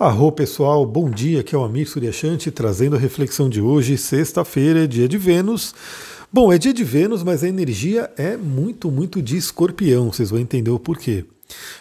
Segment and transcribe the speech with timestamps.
[0.00, 4.88] Arro pessoal, bom dia, aqui é o Amir Suryashanti trazendo a reflexão de hoje, sexta-feira,
[4.88, 5.74] dia de Vênus.
[6.32, 10.38] Bom, é dia de Vênus, mas a energia é muito, muito de escorpião, vocês vão
[10.38, 11.26] entender o porquê.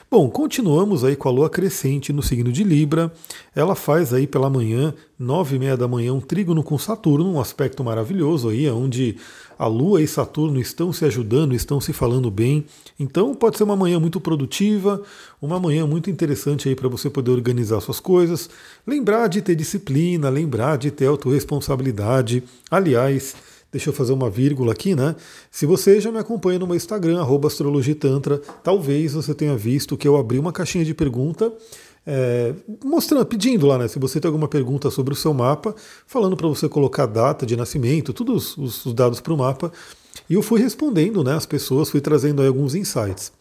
[0.10, 3.14] Bom, continuamos aí com a lua crescente no signo de Libra.
[3.56, 7.40] Ela faz aí pela manhã, nove e meia da manhã, um trígono com Saturno, um
[7.40, 9.18] aspecto maravilhoso aí, onde
[9.58, 12.66] a lua e Saturno estão se ajudando, estão se falando bem.
[13.00, 15.04] Então pode ser uma manhã muito produtiva,
[15.42, 18.50] uma manhã muito interessante aí para você poder organizar suas coisas,
[18.88, 22.42] lembrar de ter disciplina, lembrar de ter autorresponsabilidade.
[22.72, 23.36] Aliás,
[23.72, 25.16] Deixa eu fazer uma vírgula aqui, né?
[25.52, 30.18] Se você já me acompanha no meu Instagram, astrologitantra, talvez você tenha visto que eu
[30.18, 31.54] abri uma caixinha de pergunta
[32.06, 33.88] é, mostrando, pedindo lá, né?
[33.88, 35.76] Se você tem alguma pergunta sobre o seu mapa,
[36.08, 39.72] falando para você colocar data de nascimento, todos os, os dados para o mapa.
[40.28, 41.36] E eu fui respondendo, né?
[41.36, 43.32] As pessoas, fui trazendo aí alguns insights.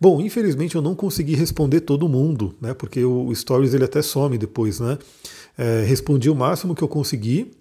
[0.00, 2.74] Bom, infelizmente eu não consegui responder todo mundo, né?
[2.74, 4.98] Porque o Stories ele até some depois, né?
[5.56, 7.52] É, respondi o máximo que eu consegui,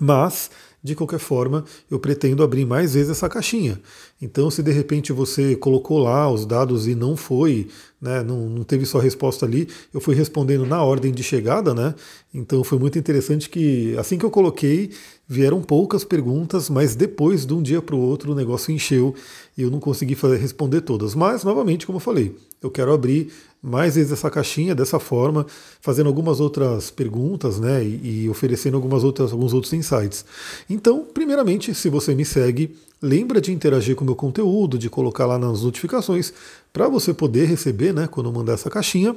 [0.00, 0.50] mas
[0.82, 3.80] de qualquer forma, eu pretendo abrir mais vezes essa caixinha.
[4.20, 7.68] Então, se de repente você colocou lá os dados e não foi,
[8.00, 11.94] né, não, não teve sua resposta ali, eu fui respondendo na ordem de chegada, né?
[12.34, 14.90] Então foi muito interessante que assim que eu coloquei,
[15.28, 19.14] vieram poucas perguntas, mas depois de um dia para o outro o negócio encheu
[19.56, 21.14] e eu não consegui fazer, responder todas.
[21.14, 25.46] Mas, novamente, como eu falei, eu quero abrir mais vezes essa caixinha dessa forma,
[25.80, 30.24] fazendo algumas outras perguntas, né, e, e, oferecendo algumas outras, alguns outros insights.
[30.68, 35.26] Então, primeiramente, se você me segue, lembra de interagir com o meu conteúdo, de colocar
[35.26, 36.32] lá nas notificações,
[36.72, 39.14] para você poder receber, né, quando eu mandar essa caixinha.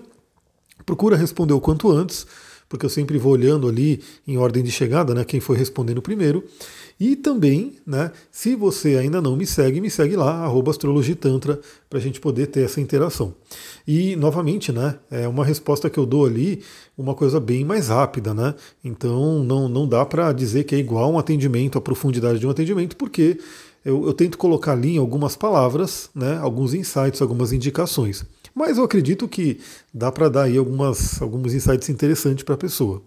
[0.86, 2.28] Procura responder o quanto antes,
[2.68, 6.44] porque eu sempre vou olhando ali em ordem de chegada, né, quem foi respondendo primeiro.
[6.98, 12.02] E também, né, se você ainda não me segue, me segue lá, astrologitantra, para a
[12.02, 13.34] gente poder ter essa interação.
[13.86, 16.62] E, novamente, né, é uma resposta que eu dou ali,
[16.98, 18.56] uma coisa bem mais rápida, né?
[18.84, 22.50] Então não, não dá para dizer que é igual um atendimento, a profundidade de um
[22.50, 23.38] atendimento, porque
[23.84, 28.26] eu, eu tento colocar ali em algumas palavras, né, alguns insights, algumas indicações.
[28.56, 29.60] Mas eu acredito que
[29.94, 33.04] dá para dar aí algumas, alguns insights interessantes para a pessoa.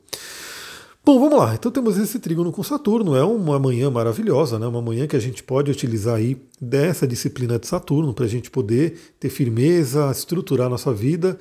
[1.02, 1.54] Bom, vamos lá.
[1.54, 3.16] Então temos esse trígono com Saturno.
[3.16, 4.66] É uma manhã maravilhosa, né?
[4.66, 8.50] Uma manhã que a gente pode utilizar aí dessa disciplina de Saturno para a gente
[8.50, 11.38] poder ter firmeza, estruturar nossa vida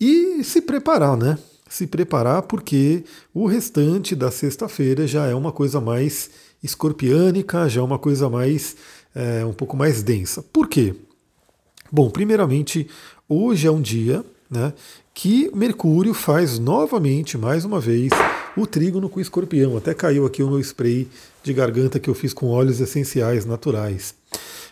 [0.00, 1.38] e se preparar, né?
[1.68, 6.28] Se preparar porque o restante da sexta-feira já é uma coisa mais
[6.60, 8.74] escorpiânica, já é uma coisa mais
[9.14, 10.42] é, um pouco mais densa.
[10.42, 10.92] Por quê?
[11.94, 12.88] Bom, primeiramente,
[13.28, 14.72] hoje é um dia né,
[15.14, 18.10] que Mercúrio faz novamente, mais uma vez,
[18.56, 19.76] o trígono com escorpião.
[19.76, 21.06] Até caiu aqui o meu spray
[21.44, 24.12] de garganta que eu fiz com óleos essenciais naturais.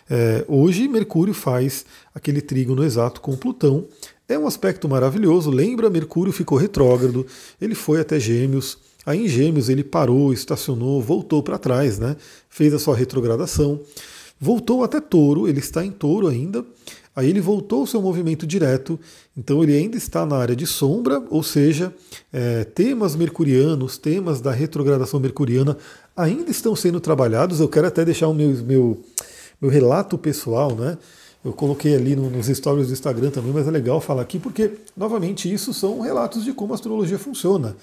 [0.09, 3.85] É, hoje, Mercúrio faz aquele trígono exato com Plutão.
[4.27, 5.49] É um aspecto maravilhoso.
[5.49, 7.25] Lembra, Mercúrio ficou retrógrado,
[7.61, 8.77] ele foi até Gêmeos.
[9.05, 12.17] Aí em Gêmeos ele parou, estacionou, voltou para trás, né?
[12.49, 13.79] fez a sua retrogradação.
[14.43, 16.65] Voltou até Touro, ele está em Touro ainda,
[17.15, 18.99] Aí ele voltou ao seu movimento direto,
[19.37, 21.93] então ele ainda está na área de sombra, ou seja,
[22.31, 25.77] é, temas mercurianos, temas da retrogradação mercuriana
[26.17, 27.59] ainda estão sendo trabalhados.
[27.59, 29.01] Eu quero até deixar o meu, meu,
[29.61, 30.97] meu relato pessoal, né?
[31.45, 34.71] Eu coloquei ali no, nos stories do Instagram também, mas é legal falar aqui porque,
[34.95, 37.75] novamente, isso são relatos de como a astrologia funciona.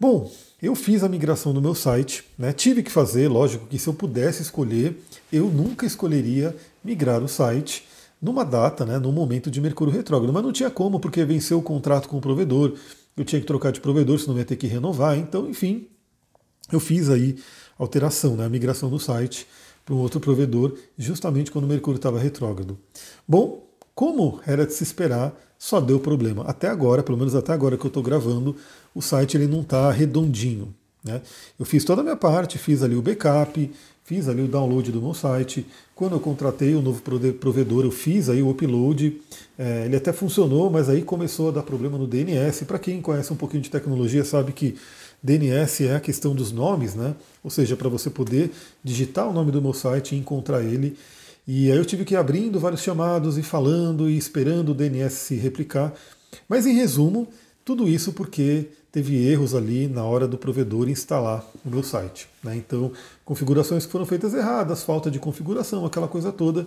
[0.00, 2.52] Bom, eu fiz a migração do meu site, né?
[2.52, 4.98] tive que fazer, lógico que se eu pudesse escolher,
[5.32, 7.84] eu nunca escolheria migrar o site
[8.20, 10.32] numa data, né, num momento de Mercúrio retrógrado.
[10.32, 12.74] Mas não tinha como, porque venceu o contrato com o provedor,
[13.16, 15.16] eu tinha que trocar de provedor, senão ia ter que renovar.
[15.18, 15.88] Então, enfim,
[16.72, 17.36] eu fiz aí
[17.78, 19.46] alteração, né, a migração do site
[19.84, 22.78] para um outro provedor, justamente quando o Mercúrio estava retrógrado.
[23.26, 26.44] Bom, como era de se esperar, só deu problema.
[26.44, 28.54] Até agora, pelo menos até agora que eu estou gravando,
[28.94, 30.74] o site ele não está redondinho.
[31.08, 31.22] Né?
[31.58, 33.70] Eu fiz toda a minha parte, fiz ali o backup,
[34.04, 35.66] fiz ali o download do meu site.
[35.94, 37.02] Quando eu contratei o novo
[37.40, 39.20] provedor, eu fiz aí o upload.
[39.58, 42.64] É, ele até funcionou, mas aí começou a dar problema no DNS.
[42.66, 44.76] Para quem conhece um pouquinho de tecnologia, sabe que
[45.22, 47.16] DNS é a questão dos nomes, né?
[47.42, 48.50] Ou seja, para você poder
[48.84, 50.96] digitar o nome do meu site e encontrar ele.
[51.46, 55.14] E aí eu tive que ir abrindo vários chamados e falando e esperando o DNS
[55.14, 55.94] se replicar.
[56.48, 57.26] Mas em resumo,
[57.68, 62.26] tudo isso porque teve erros ali na hora do provedor instalar o meu site.
[62.42, 62.56] Né?
[62.56, 62.90] Então,
[63.26, 66.66] configurações que foram feitas erradas, falta de configuração, aquela coisa toda.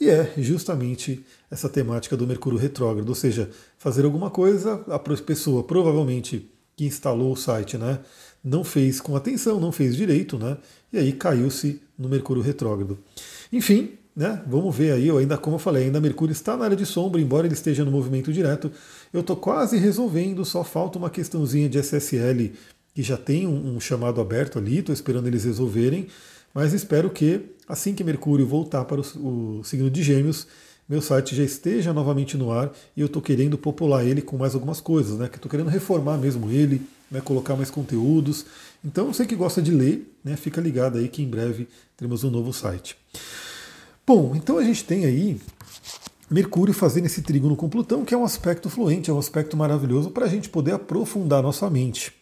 [0.00, 5.64] E é justamente essa temática do Mercúrio retrógrado, ou seja, fazer alguma coisa, a pessoa
[5.64, 7.98] provavelmente que instalou o site né,
[8.44, 10.56] não fez com atenção, não fez direito, né,
[10.92, 12.96] e aí caiu-se no Mercúrio retrógrado.
[13.52, 14.42] Enfim, né?
[14.48, 17.20] Vamos ver aí, eu ainda, como eu falei, ainda Mercúrio está na área de sombra,
[17.20, 18.68] embora ele esteja no movimento direto.
[19.12, 22.52] Eu estou quase resolvendo, só falta uma questãozinha de SSL
[22.92, 26.08] que já tem um, um chamado aberto ali, estou esperando eles resolverem,
[26.52, 30.48] mas espero que assim que Mercúrio voltar para o, o signo de Gêmeos,
[30.88, 34.52] meu site já esteja novamente no ar e eu estou querendo popular ele com mais
[34.52, 35.28] algumas coisas, né?
[35.28, 37.20] Que estou querendo reformar mesmo ele, né?
[37.20, 38.46] colocar mais conteúdos.
[38.84, 40.34] Então, você que gosta de ler, né?
[40.34, 42.96] Fica ligado aí que em breve teremos um novo site.
[44.08, 45.38] Bom, então a gente tem aí
[46.30, 50.10] Mercúrio fazendo esse trígono com Plutão, que é um aspecto fluente, é um aspecto maravilhoso
[50.10, 52.14] para a gente poder aprofundar nossa mente.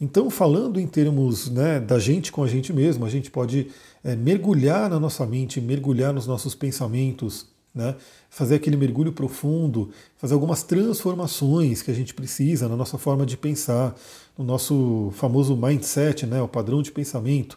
[0.00, 3.68] Então, falando em termos né, da gente com a gente mesmo, a gente pode
[4.02, 7.94] é, mergulhar na nossa mente, mergulhar nos nossos pensamentos, né,
[8.28, 13.36] fazer aquele mergulho profundo, fazer algumas transformações que a gente precisa na nossa forma de
[13.36, 13.94] pensar,
[14.36, 17.56] no nosso famoso mindset, né, o padrão de pensamento.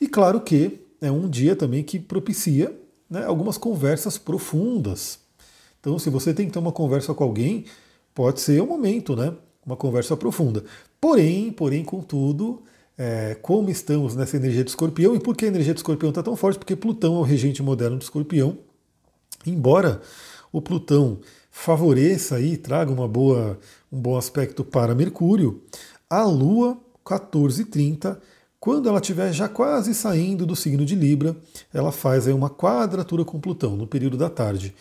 [0.00, 2.72] E claro que é um dia também que propicia
[3.08, 5.18] né, algumas conversas profundas.
[5.80, 7.64] Então, se você tem que ter uma conversa com alguém,
[8.14, 9.32] pode ser o momento, né?
[9.64, 10.64] Uma conversa profunda.
[11.00, 12.62] Porém, porém, contudo,
[12.96, 16.22] é, como estamos nessa energia de escorpião, e por que a energia de escorpião está
[16.22, 16.58] tão forte?
[16.58, 18.58] Porque Plutão é o regente moderno de escorpião.
[19.46, 20.00] Embora
[20.52, 21.20] o Plutão
[21.50, 23.58] favoreça e traga uma boa,
[23.90, 25.62] um bom aspecto para Mercúrio,
[26.10, 26.76] a Lua,
[27.06, 28.20] 1430,
[28.60, 31.36] quando ela estiver já quase saindo do signo de Libra,
[31.72, 34.74] ela faz aí uma quadratura com Plutão no período da tarde.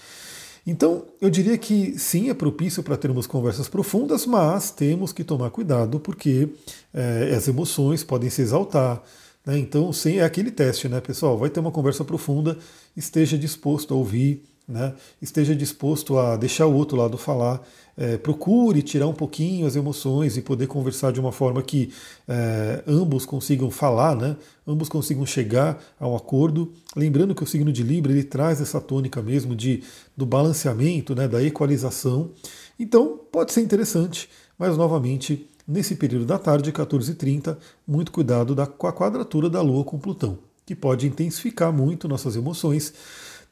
[0.65, 5.49] Então, eu diria que sim, é propício para termos conversas profundas, mas temos que tomar
[5.49, 6.49] cuidado porque
[6.93, 9.01] é, as emoções podem se exaltar.
[9.45, 9.57] Né?
[9.59, 11.37] Então, sim, é aquele teste, né, pessoal?
[11.37, 12.57] Vai ter uma conversa profunda,
[12.97, 14.93] esteja disposto a ouvir, né?
[15.21, 17.65] esteja disposto a deixar o outro lado falar,
[17.95, 21.91] é, procure tirar um pouquinho as emoções e poder conversar de uma forma que
[22.27, 24.35] é, ambos consigam falar, né?
[24.67, 26.71] ambos consigam chegar a um acordo.
[26.95, 29.83] Lembrando que o signo de Libra ele traz essa tônica mesmo de,
[30.15, 31.27] do balanceamento, né?
[31.27, 32.31] da equalização.
[32.77, 34.29] Então pode ser interessante,
[34.59, 39.83] mas novamente nesse período da tarde, 14h30, muito cuidado da, com a quadratura da Lua
[39.83, 42.93] com Plutão, que pode intensificar muito nossas emoções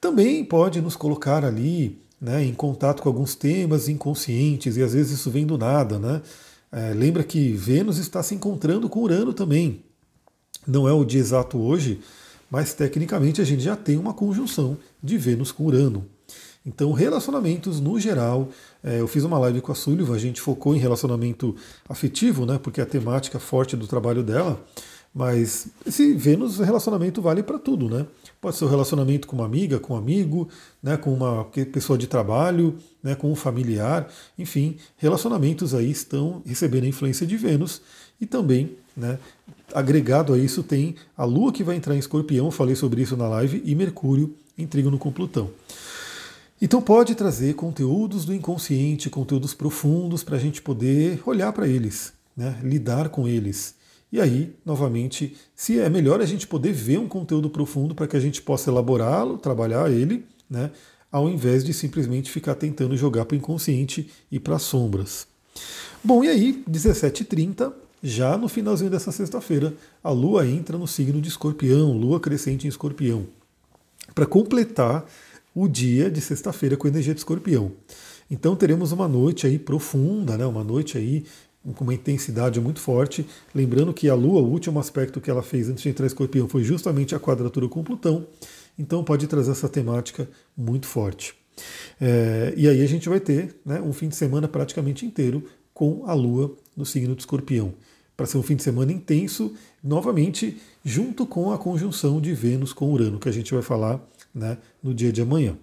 [0.06, 5.20] também pode nos colocar ali né, em contato com alguns temas inconscientes, e às vezes
[5.20, 5.98] isso vem do nada.
[5.98, 6.22] Né?
[6.72, 9.84] É, lembra que Vênus está se encontrando com Urano também.
[10.68, 12.02] Não é o dia exato hoje,
[12.52, 16.06] mas tecnicamente a gente já tem uma conjunção de Vênus com Urano.
[16.64, 18.50] Então, relacionamentos no geral,
[18.84, 21.56] é, eu fiz uma live com a Sullivan, a gente focou em relacionamento
[21.90, 24.64] afetivo, né, porque é a temática forte do trabalho dela,
[25.16, 28.06] mas esse Vênus relacionamento vale para tudo, né?
[28.42, 30.50] Pode ser o um relacionamento com uma amiga, com um amigo,
[30.84, 36.84] né, com uma pessoa de trabalho, né, com um familiar, enfim, relacionamentos aí estão recebendo
[36.84, 37.82] a influência de Vênus
[38.20, 39.18] e também, né,
[39.74, 43.28] agregado a isso tem a Lua que vai entrar em Escorpião, falei sobre isso na
[43.30, 45.50] live, e Mercúrio em trígono com Plutão.
[46.62, 52.12] Então pode trazer conteúdos do inconsciente, conteúdos profundos para a gente poder olhar para eles,
[52.36, 53.76] né, lidar com eles.
[54.12, 58.16] E aí, novamente, se é melhor a gente poder ver um conteúdo profundo para que
[58.16, 60.72] a gente possa elaborá-lo, trabalhar ele, né,
[61.12, 65.28] ao invés de simplesmente ficar tentando jogar para o inconsciente e para as sombras.
[66.04, 67.74] Bom, e aí, 17h30,
[68.04, 69.74] já no finalzinho dessa sexta-feira,
[70.04, 73.26] a Lua entra no signo de Escorpião, Lua crescente em Escorpião,
[74.14, 75.06] para completar
[75.56, 77.72] o dia de sexta-feira com energia de Escorpião.
[78.30, 80.46] Então teremos uma noite aí profunda, né?
[80.46, 81.26] uma noite aí
[81.74, 83.26] com uma intensidade muito forte.
[83.54, 86.48] Lembrando que a Lua, o último aspecto que ela fez antes de entrar em Escorpião
[86.48, 88.28] foi justamente a quadratura com Plutão,
[88.78, 91.34] então pode trazer essa temática muito forte.
[92.00, 96.04] É, e aí a gente vai ter né, um fim de semana praticamente inteiro com
[96.06, 97.74] a Lua no signo de Escorpião.
[98.16, 102.92] Para ser um fim de semana intenso, novamente, junto com a conjunção de Vênus com
[102.92, 104.02] Urano, que a gente vai falar
[104.34, 105.58] né, no dia de amanhã.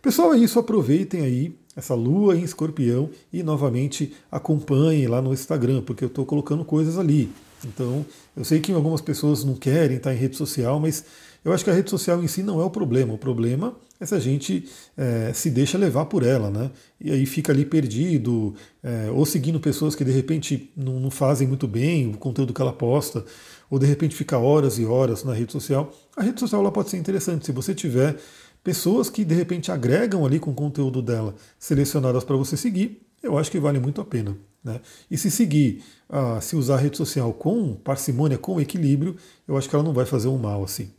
[0.00, 0.58] Pessoal, é isso.
[0.58, 6.26] Aproveitem aí essa lua em escorpião e novamente acompanhem lá no Instagram, porque eu estou
[6.26, 7.30] colocando coisas ali.
[7.64, 8.04] Então,
[8.36, 11.04] eu sei que algumas pessoas não querem estar em rede social, mas
[11.44, 13.14] eu acho que a rede social em si não é o problema.
[13.14, 16.70] O problema é se a gente é, se deixa levar por ela, né?
[17.00, 21.46] E aí fica ali perdido, é, ou seguindo pessoas que de repente não, não, fazem
[21.46, 23.24] muito bem o conteúdo que ela posta,
[23.70, 25.92] ou de repente fica horas e horas na rede social.
[26.16, 28.16] A rede social ela pode ser interessante se você tiver
[28.62, 33.38] pessoas que de repente agregam ali com o conteúdo dela, selecionadas para você seguir, eu
[33.38, 34.36] acho que vale muito a pena.
[34.62, 34.80] Né?
[35.10, 39.16] E se seguir, ah, se usar a rede social com parcimônia, com equilíbrio,
[39.46, 40.90] eu acho que ela não vai fazer um mal assim.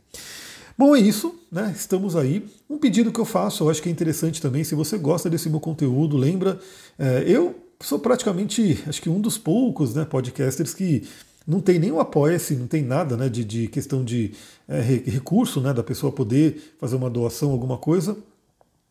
[0.76, 1.72] Bom, é isso, né?
[1.74, 2.44] Estamos aí.
[2.68, 5.48] Um pedido que eu faço, eu acho que é interessante também, se você gosta desse
[5.48, 6.58] meu conteúdo, lembra,
[6.98, 11.06] é, eu sou praticamente, acho que um dos poucos né, podcasters que
[11.46, 14.32] não tem o apoia-se, não tem nada né, de, de questão de
[14.66, 18.16] é, recurso né, da pessoa poder fazer uma doação, alguma coisa.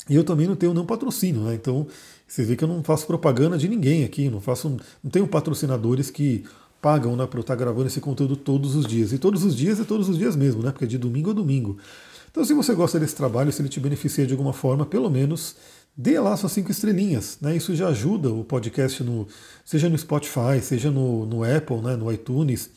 [0.09, 1.55] E eu também não tenho nenhum patrocínio, né?
[1.55, 1.87] Então
[2.27, 6.09] você vê que eu não faço propaganda de ninguém aqui, não faço, não tenho patrocinadores
[6.09, 6.43] que
[6.81, 9.13] pagam né, para eu estar gravando esse conteúdo todos os dias.
[9.13, 10.71] E todos os dias é todos os dias mesmo, né?
[10.71, 11.77] Porque é de domingo a domingo.
[12.29, 15.55] Então, se você gosta desse trabalho, se ele te beneficia de alguma forma, pelo menos
[15.95, 17.37] dê lá suas cinco estrelinhas.
[17.41, 17.55] Né?
[17.55, 19.27] Isso já ajuda o podcast, no,
[19.63, 22.69] seja no Spotify, seja no, no Apple, né, no iTunes,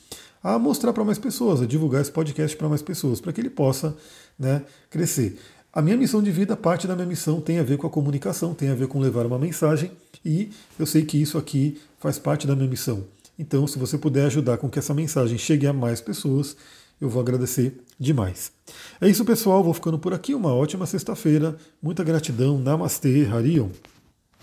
[0.43, 3.51] a mostrar para mais pessoas, a divulgar esse podcast para mais pessoas, para que ele
[3.51, 3.97] possa
[4.39, 5.39] né, crescer.
[5.73, 8.55] A minha missão de vida, parte da minha missão tem a ver com a comunicação,
[8.55, 9.91] tem a ver com levar uma mensagem,
[10.25, 13.05] e eu sei que isso aqui faz parte da minha missão.
[13.39, 16.57] Então, se você puder ajudar com que essa mensagem chegue a mais pessoas,
[17.01, 18.53] eu vou agradecer demais.
[19.01, 19.63] É isso, pessoal.
[19.63, 20.35] Vou ficando por aqui.
[20.35, 21.57] Uma ótima sexta-feira.
[21.83, 22.59] Muita gratidão.
[22.59, 23.69] Namastê, Harion.